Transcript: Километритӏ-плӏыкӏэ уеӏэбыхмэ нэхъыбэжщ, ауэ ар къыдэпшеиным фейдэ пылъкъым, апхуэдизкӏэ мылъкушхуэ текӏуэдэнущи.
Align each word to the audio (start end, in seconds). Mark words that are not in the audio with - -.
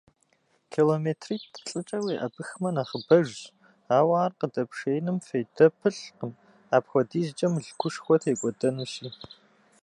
Километритӏ-плӏыкӏэ 0.73 1.97
уеӏэбыхмэ 2.03 2.69
нэхъыбэжщ, 2.75 3.39
ауэ 3.97 4.15
ар 4.25 4.33
къыдэпшеиным 4.39 5.17
фейдэ 5.27 5.65
пылъкъым, 5.77 6.31
апхуэдизкӏэ 6.75 7.47
мылъкушхуэ 7.53 8.15
текӏуэдэнущи. 8.21 9.07